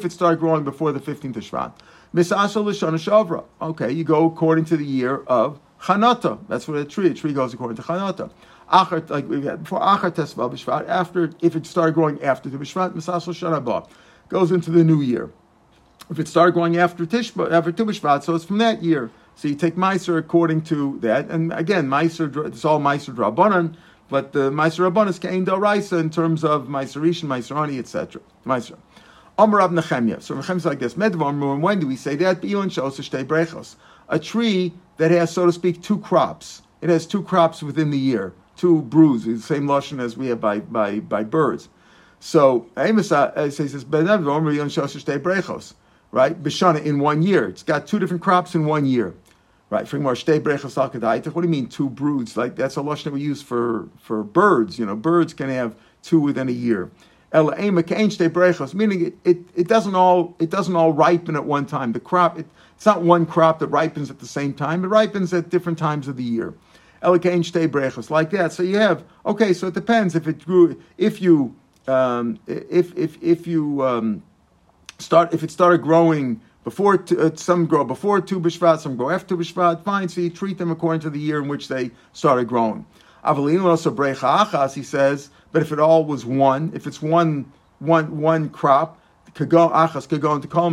[0.05, 1.73] it started growing before the fifteenth of Shvat,
[2.13, 3.45] misasal l'shana shavra.
[3.63, 6.41] Okay, you go according to the year of Chanata.
[6.49, 7.11] That's what a tree.
[7.11, 8.31] A tree goes according to Chanata.
[8.73, 10.89] Achar, like we had before Achar tesva b'shvat.
[10.89, 13.87] After, if it started growing after the B'Shvat, misasal shana ba
[14.29, 15.31] goes into the new year.
[16.11, 19.11] If it started growing after Tishba, after Tu B'Shvat, so it's from that year.
[19.37, 23.77] So you take Meiser according to that, and again, Meiser it's all Meiser Drabanan,
[24.09, 28.21] but the Meiser Rabbanan is Kain Raisa in terms of Meiser Rishon, Meiser Ani, etc.
[28.47, 28.77] Meiser.
[29.39, 30.23] Amar Rab Nechemia.
[30.23, 30.95] So Nechemia like this.
[30.95, 32.41] Medvar when do we say that?
[32.41, 33.77] Biyon Shos Brechos.
[34.09, 36.63] A tree that has, so to speak, two crops.
[36.81, 40.41] It has two crops within the year, two brews, the same lashon as we have
[40.41, 41.69] by by by birds.
[42.21, 45.75] So Amos uh, says, "Benedvar Biyon Shos Brechos."
[46.15, 46.41] right?
[46.41, 47.49] Bishana in one year.
[47.49, 49.15] It's got two different crops in one year.
[49.71, 52.37] Right, what do you mean two broods?
[52.37, 54.79] Like that's a lashon that we use for for birds.
[54.79, 56.91] You know, birds can have two within a year.
[57.33, 61.93] Meaning it, it, it doesn't all it doesn't all ripen at one time.
[61.93, 62.47] The crop it,
[62.77, 64.85] it's not one crop that ripens at the same time.
[64.85, 66.55] It ripens at different times of the year.
[68.11, 68.53] Like that.
[68.53, 69.53] So you have okay.
[69.53, 70.81] So it depends if it grew.
[70.97, 71.57] If you
[71.89, 74.23] um, if if if you um,
[74.99, 79.37] start if it started growing before uh, some grow before Tu B'Shvat, some grow after
[79.37, 79.85] Tu B'Shvat.
[79.85, 80.09] Fine.
[80.09, 82.85] So you treat them according to the year in which they started growing.
[83.25, 84.75] Avalinu also brecha achas.
[84.75, 88.99] He says, but if it all was one, if it's one one one crop,
[89.35, 90.71] kagon achas kagon to call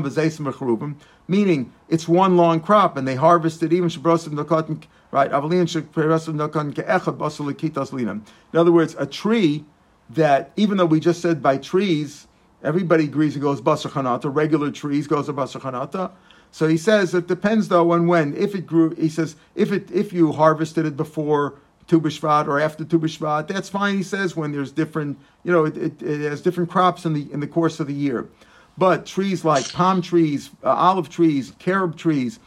[0.77, 6.35] them meaning it's one long crop and they harvested even shabrosim nokotin right avalin shebrosim
[6.35, 8.21] nokotin keechad basal kitas linam.
[8.53, 9.63] In other words, a tree
[10.09, 12.27] that even though we just said by trees,
[12.63, 16.11] everybody agrees it goes basar regular trees goes a basar
[16.51, 18.35] So he says it depends though on when.
[18.35, 21.55] If it grew, he says if it if you harvested it before
[21.87, 23.97] Tu B'Shvat or after Tu B'Shvat, that's fine.
[23.97, 27.31] He says when there's different, you know, it, it, it, has different crops in the
[27.31, 28.29] in the course of the year.
[28.77, 32.39] But trees like palm trees, uh, olive trees, carob trees,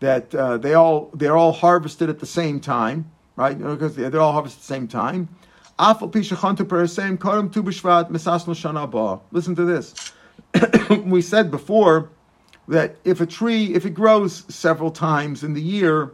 [0.00, 3.58] that uh, they all they're all harvested at the same time, right?
[3.58, 5.28] Because they're all harvested at the same time.
[9.32, 10.12] Listen to this.
[11.04, 12.10] we said before
[12.66, 16.12] that if a tree, if it grows several times in the year,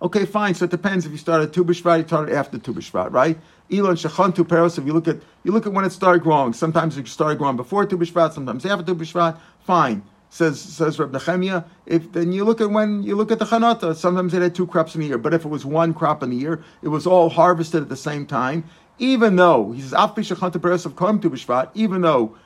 [0.00, 0.54] Okay, fine.
[0.54, 3.36] So it depends if you started Tu B'Shvat, you started after Tu B'Shvat, right?
[3.72, 6.52] Elon Shechan Tu Peros, if you look at you look at when it started growing,
[6.52, 10.02] sometimes it started growing before Tu B'Shvat, sometimes after Tu B'Shvat, fine.
[10.30, 11.64] Says says Reb Nechemia.
[11.86, 14.66] If then you look at when you look at the Chanata, sometimes it had two
[14.66, 17.06] crops in a year, but if it was one crop in a year, it was
[17.06, 18.64] all harvested at the same time.
[18.98, 22.36] Even though he says of Kom Tu B'Shvat, even though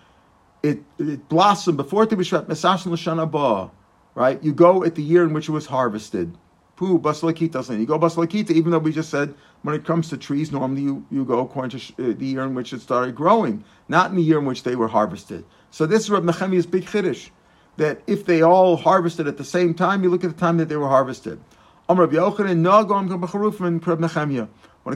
[0.62, 3.70] it, it blossomed before Tu B'Shvat, Mesashin L'Shana Ba,
[4.14, 4.42] right?
[4.44, 6.36] You go at the year in which it was harvested.
[6.76, 7.78] Pu basalakita.
[7.78, 11.06] You go basalakita, even though we just said when it comes to trees, normally you,
[11.10, 14.22] you go according to uh, the year in which it started growing, not in the
[14.22, 15.44] year in which they were harvested.
[15.70, 17.30] So this is Reb Nechemiah's big chiddush,
[17.76, 20.68] that if they all harvested at the same time, you look at the time that
[20.68, 21.40] they were harvested.
[21.86, 22.10] When it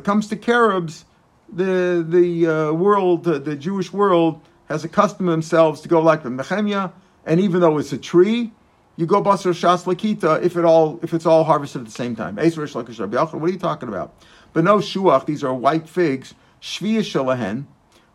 [0.05, 1.05] comes to carobs,
[1.53, 6.29] the the uh, world, the, the Jewish world, has accustomed themselves to go like the
[6.29, 6.93] Nechemiah,
[7.25, 8.53] and even though it's a tree,
[8.97, 12.17] you go basar shas lakita if it all if it's all harvested at the same
[12.17, 12.37] time.
[12.37, 14.15] What are you talking about?
[14.53, 15.27] But no shuach.
[15.27, 16.35] These are white figs.
[16.63, 17.67] Shviya shalahen.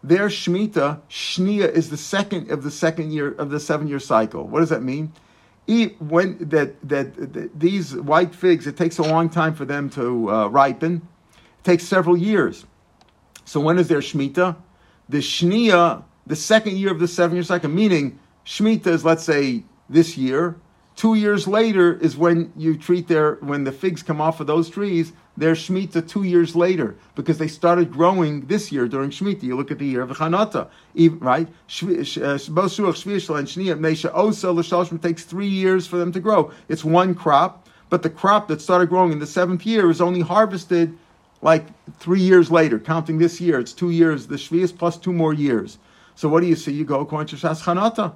[0.04, 4.48] Their shmita shnia is the second of the second year of the seven year cycle.
[4.48, 5.14] What does that mean?
[5.68, 9.90] Eat when that, that, that these white figs it takes a long time for them
[9.92, 11.08] to uh, ripen.
[11.60, 12.66] It takes several years.
[13.46, 14.56] So when is their shmita?
[15.08, 19.64] The shnia, the second year of the seven year cycle, meaning shmita is let's say
[19.88, 20.56] this year,
[20.96, 24.70] Two years later is when you treat their when the figs come off of those
[24.70, 25.14] trees.
[25.38, 29.44] They're shmita two years later because they started growing this year during shmita.
[29.44, 30.68] You look at the year of Chanata,
[31.20, 31.48] right?
[31.80, 32.18] It
[34.94, 36.52] uh, takes three years for them to grow.
[36.68, 40.22] It's one crop, but the crop that started growing in the seventh year is only
[40.22, 40.98] harvested
[41.42, 41.66] like
[41.98, 42.78] three years later.
[42.78, 44.28] Counting this year, it's two years.
[44.28, 45.78] The shvius plus two more years.
[46.16, 46.74] So what do you see?
[46.74, 48.14] You go according to Shas Chanata.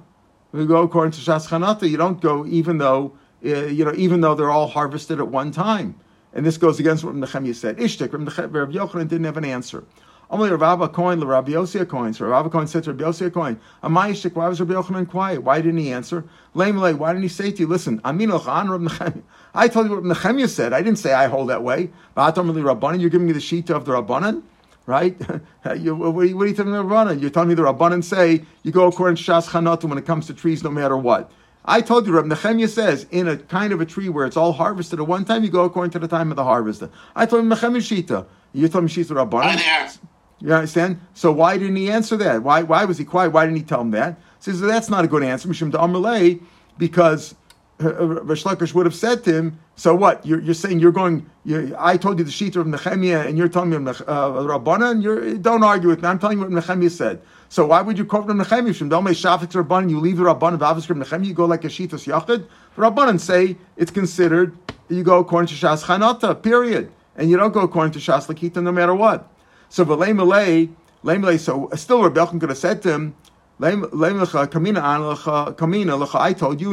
[0.56, 1.88] We go according to Shas Chanata.
[1.88, 3.12] You don't go even though
[3.44, 5.94] uh, you know even though they're all harvested at one time.
[6.32, 7.76] And this goes against what Nechemia said.
[7.76, 9.84] Ishtik, Rabbi Yochanan didn't have an answer.
[10.30, 12.14] Only Rav coin, Rabbi Yossi coin.
[12.14, 15.42] So Rav coin said to Rabbi Yossi coin, Amayishtik, why was Rabbi Yochanan quiet?
[15.42, 16.24] Why didn't he answer?
[16.54, 19.22] Lame why didn't he say to you, listen, Amin Nechemia.
[19.54, 20.72] I told you what Nechemia said.
[20.72, 21.90] I didn't say I hold that way.
[22.14, 24.42] But Rabbanan, you're giving me the sheet of the Rabbanan?
[24.86, 25.20] Right?
[25.78, 27.20] you, what, are you, what are you telling me the Rabbanan?
[27.20, 30.26] You're telling me the Rabbanan say you go according to Shas Chanatu when it comes
[30.28, 31.30] to trees, no matter what.
[31.68, 34.52] I told you, Rab Nechemia says, in a kind of a tree where it's all
[34.52, 36.84] harvested at one time, you go according to the time of the harvest.
[37.16, 38.24] I told him Nechemia Shita.
[38.52, 39.98] You told me Shita Rabbanan.
[40.38, 41.00] You understand?
[41.14, 42.42] So why didn't he answer that?
[42.42, 43.30] Why, why was he quiet?
[43.30, 44.18] Why didn't he tell him that?
[44.38, 46.40] He says, that's not a good answer, Mishum Amalei,
[46.78, 47.34] because
[47.78, 50.24] Rish Lakish would have said to him, "So what?
[50.24, 51.28] You're, you're saying you're going?
[51.44, 55.02] You're, I told you the sheet of Nehemiah, and you're telling me uh, Rabbana, and
[55.02, 56.08] you don't argue with me.
[56.08, 57.20] I'm telling you what Nehemiah said.
[57.50, 58.72] So why would you quote from Nehemiah?
[58.72, 62.06] From Dalmei Shafik Rabbanan, you leave the Rabbanan Vaviskrim Nehemiah, you go like a Shitas
[62.06, 62.46] Yachid.
[62.76, 64.56] Rabbanan say it's considered
[64.88, 66.42] you go according to Shas Chanata.
[66.42, 69.30] Period, and you don't go according to Shas Lakita no matter what.
[69.68, 70.70] So V'lei Malay,
[71.02, 71.36] Malay.
[71.36, 73.14] So still, Rabbi could have said to him.
[73.58, 73.88] I told you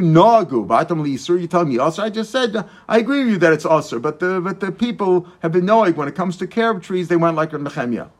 [0.01, 1.39] nagu, b'atam li'isur.
[1.39, 2.03] You tell me also.
[2.03, 5.25] I just said I agree with you that it's also, but the but the people
[5.39, 8.11] have been knowing when it comes to carob trees, they went like a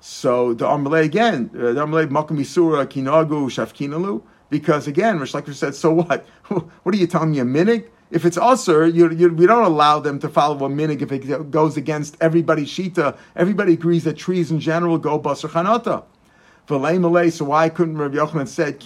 [0.00, 4.22] So the Amalei again, uh, the Amalei makam isura kinagu shafkinalu.
[4.48, 6.26] because again, Rish Lakish said, so what?
[6.48, 7.92] what are you telling me a minute?
[8.10, 11.50] If it's usher, you, you, we don't allow them to follow a minig if it
[11.50, 13.18] goes against everybody's shita.
[13.36, 16.04] Everybody agrees that trees in general go basar chanata.
[16.68, 18.78] So why couldn't Rabbi Yochanan said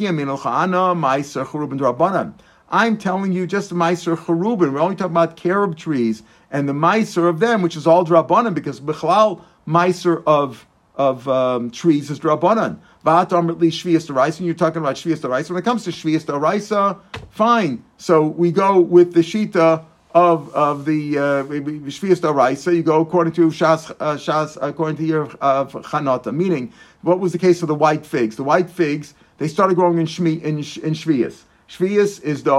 [2.75, 4.73] I'm telling you just Meiser Charuvin.
[4.73, 8.55] We're only talking about carob trees and the Meiser of them, which is all Drabanan,
[8.55, 10.65] because Bechlal Meiser of
[10.95, 12.79] of um, trees is Drabanan.
[13.05, 15.51] Shvias Daraisa, and you're talking about Shvias Daraisa.
[15.51, 17.83] When it comes to Shvias Daraisa, fine.
[17.97, 22.75] So we go with the Shita of of the uh, Shvias Daraisa.
[22.75, 25.05] You go according to Shas, uh, Shas according to
[25.41, 26.35] of uh, Chanata.
[26.35, 26.73] Meaning,
[27.03, 28.37] what was the case of the white figs?
[28.37, 31.43] The white figs they started growing in Shmi in, in Shvias.
[31.69, 32.53] Shvias is the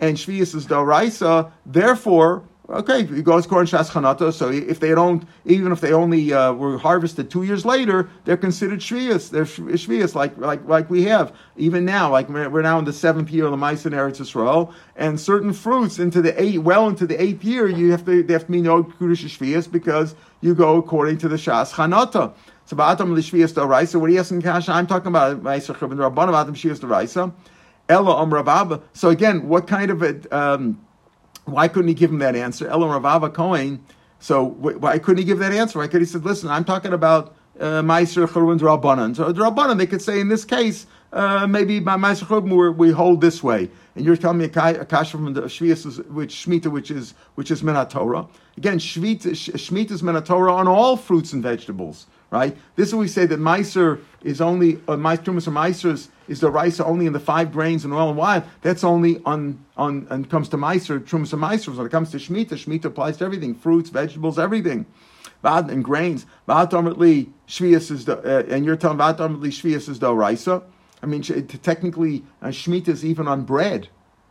[0.00, 1.52] and Shvias is the.
[1.66, 4.30] Therefore, Okay, it goes corn shas chanata.
[4.30, 8.36] So if they don't, even if they only uh, were harvested two years later, they're
[8.36, 9.30] considered shvius.
[9.30, 12.10] They're shvius like like like we have even now.
[12.10, 15.98] Like we're now in the seventh year of the Ma'aser Eretz Yisrael, and certain fruits
[15.98, 18.60] into the eight, well into the eighth year, you have to they have to be
[18.60, 22.34] no kudish shvius because you go according to the shas chanata.
[22.66, 23.98] So ba'atam l'shvius da'raisa.
[23.98, 24.72] What are you asking, Kasha?
[24.72, 27.32] I'm talking about Ma'aser Charuvin Rabban about shvius da'raisa.
[27.88, 30.78] Ella om So again, what kind of a um,
[31.50, 32.68] why couldn't he give him that answer?
[32.68, 33.84] Elam Ravava Cohen.
[34.20, 35.78] So why couldn't he give that answer?
[35.78, 39.86] Why could he said, "Listen, I'm talking about uh, Meiser Charuvin Rabbanan." So Rabbanan, they
[39.86, 44.04] could say in this case, uh, maybe by Meiser Charuvin we hold this way, and
[44.04, 48.28] you're telling me a, kasha from the Shvius, which Shmita, which is which is Minatorah.
[48.56, 52.56] Again, Shmita, is Minatorah on all fruits and vegetables right?
[52.76, 56.78] This is we say that Meiser is only, uh, Trumas or Meisers is the rice
[56.80, 58.44] only in the five grains and oil and wine.
[58.62, 61.76] That's only on, on, and comes to Meiser, Trumas and Meisers.
[61.76, 64.86] When it comes to Shemitah, Shemitah applies to everything, fruits, vegetables, everything.
[65.42, 66.26] And grains.
[66.48, 70.64] Ultimately, Shvius is the, uh, and you're telling ultimately Shvius is the Raisa.
[71.00, 73.88] I mean, technically, uh, Shemitah is even on bread.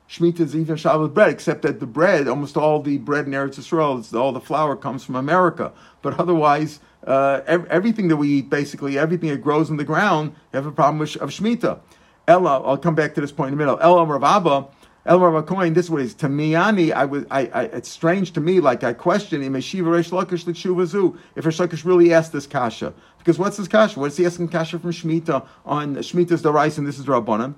[0.10, 3.56] Shemitah is even Shabbat bread, except that the bread, almost all the bread in Eretz
[3.56, 5.74] Yisrael, all the flour comes from America.
[6.02, 10.66] But otherwise, uh, everything that we eat, basically everything that grows in the ground, have
[10.66, 11.80] a problem with, of Shemitah.
[12.28, 13.80] Ella, I'll come back to this point in a minute.
[13.82, 14.70] Ella Ravaba,
[15.06, 18.84] Ella Ravakoin, this way is Miani, I was, I, I, it's strange to me, like
[18.84, 22.94] I question him, Shiva Resh Lakish L'Tshuvazu, if Resh Lakish really asked this Kasha.
[23.18, 24.00] Because what's this Kasha?
[24.00, 27.56] What's he asking Kasha from Shemitah on Shemitah's the rice and this is Rabbanim?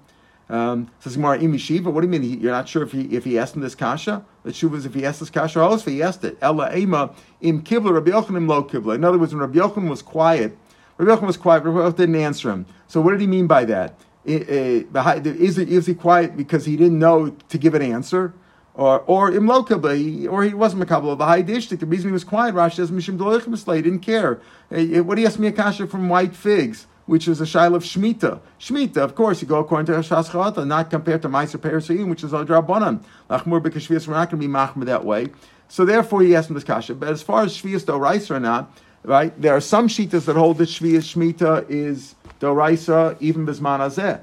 [0.50, 2.42] Um, says Gemara, Imi Shiva, what do you mean?
[2.42, 4.26] You're not sure if he if he asked him this kasha?
[4.44, 6.38] The shuva is if he asked this kasha, or else if he asked it.
[6.42, 8.96] Ella Ema im kibla, Rabbi Yochanan lo kibla.
[8.96, 10.58] In other words, when Rabbi Yochanan was quiet,
[10.98, 12.66] Rabbi Yochanan was quiet, Rabbi Yochanan didn't answer him.
[12.88, 14.00] So what did he mean by that?
[14.26, 18.34] Is, is he quiet because he didn't know to give an answer?
[18.74, 21.18] Or or imlo or he wasn't makabel.
[21.18, 21.68] The high dish.
[21.68, 24.40] The reason he was quiet, Rashi says, Mishim He didn't care.
[24.70, 26.88] What do you ask me a kasha from white figs?
[27.10, 28.40] Which is a shail of Shemitah.
[28.60, 32.24] Shemitah, of course, you go according to Hashas Chanata, not compared to Meiser Perasayim, which
[32.24, 33.04] is a Drabanan.
[33.32, 35.30] Lachmur Bekashvias, we're not going to be machmir that way.
[35.70, 36.94] So therefore, he asked him this kasha.
[36.94, 40.60] But as far as Shvias Doraisa or not, right, there are some Shitas that hold
[40.60, 44.22] that Shvias Shemitah is Doraisa, even Bisman Azeh.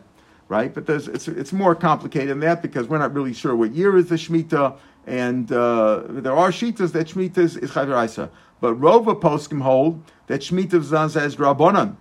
[0.49, 3.97] Right, but it's, it's more complicated than that because we're not really sure what year
[3.97, 7.73] is the Shemitah, and uh, there are Shitas that Shemitah is, is.
[7.73, 11.97] But Rova Poskim hold that Shemitah is Drabanan.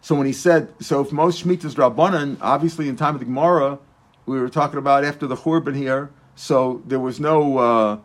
[0.00, 3.78] So when he said, so if most Shemitahs Rabbanan, obviously in time of the Gemara,
[4.26, 7.98] we were talking about after the Churban here, so there was no uh,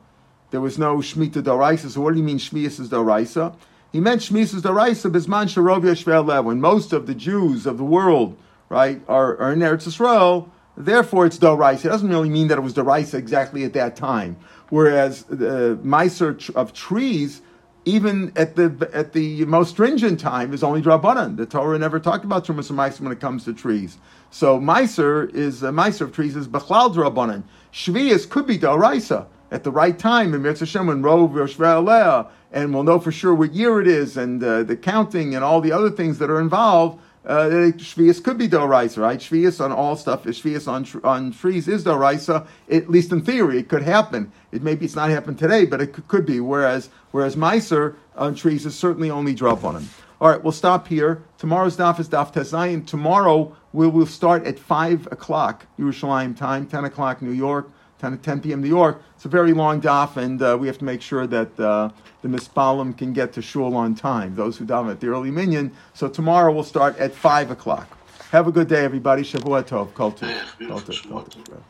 [0.52, 1.90] there was no Shemitah Doraisa.
[1.90, 3.56] So what do you mean Shmias is Doraisa?
[3.92, 7.84] He meant Shmias is Doraisa Bisman Sharovia Shvel when most of the Jews of the
[7.84, 11.86] world, right, are, are in Eretz Yisrael, therefore it's Doraisa.
[11.86, 14.36] It doesn't really mean that it was Doraisa exactly at that time.
[14.70, 17.42] Whereas the uh, Meiser of trees
[17.86, 21.38] even at the at the most stringent time is only drabanan.
[21.38, 23.98] The Torah never talked about trumas and when it comes to trees.
[24.32, 27.44] So meiser is a meiser of trees is bechlal drabanan.
[27.72, 32.84] Shvius could be daraisa at the right time in Mitzvah Hashem when Rov and we'll
[32.84, 35.90] know for sure what year it is and uh, the counting and all the other
[35.90, 39.20] things that are involved uh, Shvius could be Doraisa, right?
[39.20, 43.60] Shvius on all stuff, Shvius on, on trees is Doraisa, at least in theory.
[43.60, 44.32] It could happen.
[44.52, 46.40] It maybe it's not happened today, but it could, could be.
[46.40, 49.90] Whereas whereas Meiser on trees is certainly only drop on them.
[50.22, 51.24] All right, we'll stop here.
[51.38, 52.88] Tomorrow's daf is daf Tezayin.
[52.88, 57.70] Tomorrow we will start at 5 o'clock Yerushalayim time, 10 o'clock New York.
[58.00, 58.62] 10, 10 p.m.
[58.62, 59.02] New York.
[59.16, 61.90] It's a very long daf, and uh, we have to make sure that uh,
[62.22, 65.72] the mispalim can get to shul on time, those who daven at the early minyan.
[65.94, 67.88] So tomorrow we'll start at 5 o'clock.
[68.32, 69.24] Have a good day, everybody.
[69.24, 69.94] Shavua Tov.
[69.94, 71.66] Kol Tov.